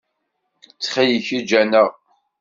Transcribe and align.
Ttxil-k, 0.69 1.27
eǧǧ-aneɣ. 1.37 1.87